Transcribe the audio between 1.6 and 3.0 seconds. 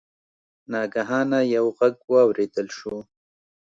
غږ واوریدل شو.